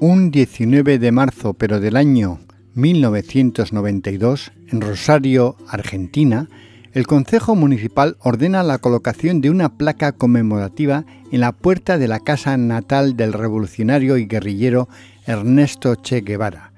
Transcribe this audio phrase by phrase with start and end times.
[0.00, 2.40] Un 19 de marzo, pero del año
[2.74, 6.48] 1992, en Rosario, Argentina,
[6.92, 12.20] el Consejo Municipal ordena la colocación de una placa conmemorativa en la puerta de la
[12.20, 14.88] casa natal del revolucionario y guerrillero
[15.26, 16.72] Ernesto Che Guevara.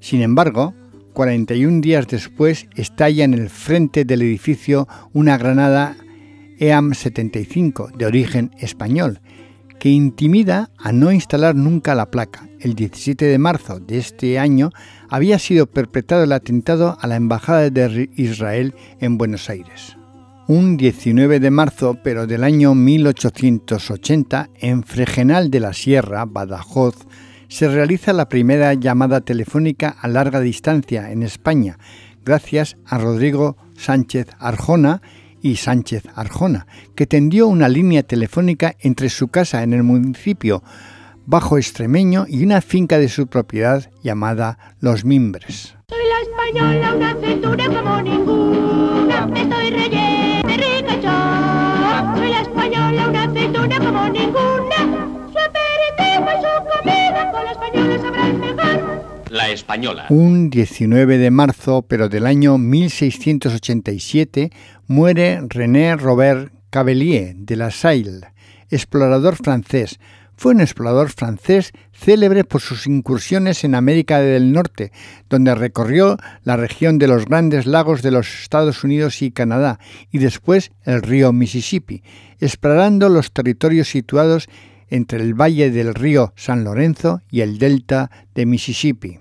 [0.00, 0.74] Sin embargo,
[1.14, 5.96] 41 días después estalla en el frente del edificio una granada
[6.58, 9.20] EAM 75 de origen español
[9.78, 12.47] que intimida a no instalar nunca la placa.
[12.60, 14.70] El 17 de marzo de este año
[15.08, 19.96] había sido perpetrado el atentado a la Embajada de Israel en Buenos Aires.
[20.48, 26.96] Un 19 de marzo, pero del año 1880, en Fregenal de la Sierra, Badajoz,
[27.48, 31.78] se realiza la primera llamada telefónica a larga distancia en España,
[32.24, 35.00] gracias a Rodrigo Sánchez Arjona
[35.40, 40.64] y Sánchez Arjona, que tendió una línea telefónica entre su casa en el municipio
[41.28, 45.76] bajo extremeño y una finca de su propiedad llamada Los Mimbres.
[45.90, 53.30] Soy la española, una cintura como ninguna, estoy rellena de rica Soy la española, una
[53.34, 54.76] cintura como ninguna,
[55.30, 59.30] su aperitivo y su comida con la española sabrán mejor.
[59.30, 60.06] La Española.
[60.08, 64.50] Un 19 de marzo, pero del año 1687,
[64.86, 68.20] muere René Robert Cavelier de la Salle,
[68.70, 70.00] explorador francés.
[70.38, 74.92] Fue un explorador francés célebre por sus incursiones en América del Norte,
[75.28, 79.80] donde recorrió la región de los grandes lagos de los Estados Unidos y Canadá,
[80.12, 82.04] y después el río Mississippi,
[82.38, 84.46] explorando los territorios situados
[84.86, 89.18] entre el valle del río San Lorenzo y el delta de Mississippi.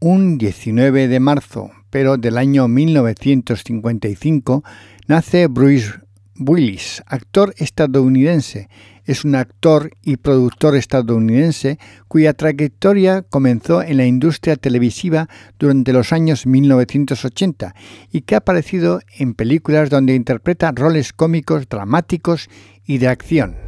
[0.00, 4.64] Un 19 de marzo, pero del año 1955,
[5.08, 6.07] nace Bruce
[6.38, 8.68] Willis, actor estadounidense.
[9.04, 11.78] Es un actor y productor estadounidense
[12.08, 15.28] cuya trayectoria comenzó en la industria televisiva
[15.58, 17.74] durante los años 1980
[18.12, 22.48] y que ha aparecido en películas donde interpreta roles cómicos dramáticos
[22.84, 23.67] y de acción.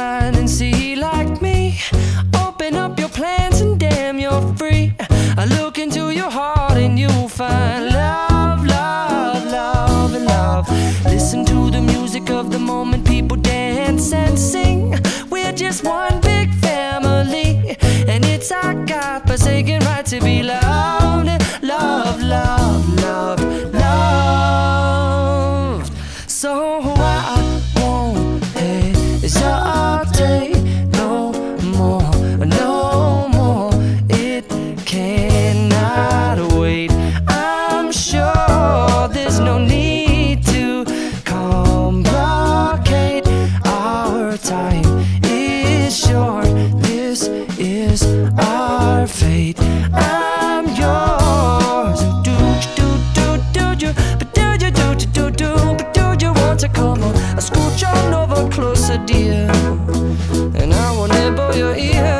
[0.00, 1.78] mind and see like me.
[2.44, 4.86] Open up your plans and damn, you're free.
[5.42, 10.64] I look into your heart and you'll find love, love, love, and love.
[11.04, 14.80] Listen to the music of the moment, people dance and sing.
[15.34, 17.76] We're just one big family,
[18.12, 20.39] and it's our God forsaken right to be
[44.50, 44.84] time
[45.22, 46.46] is short.
[46.82, 48.02] This is
[48.36, 49.56] our fate.
[49.92, 52.00] I'm yours.
[52.26, 52.34] Do
[52.76, 53.88] do do do do,
[54.18, 57.40] but do do do do do but do you want to come on?
[57.40, 59.48] Scoot on over closer, dear,
[60.58, 62.19] and I will nibble your ear.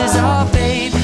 [0.00, 1.01] is our fate.